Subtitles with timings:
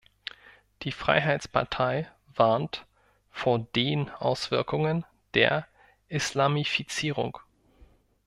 [0.81, 2.87] Die Freiheitspartei warnt
[3.29, 5.67] vor den Auswirkungen der
[6.07, 7.37] Islamifizierung.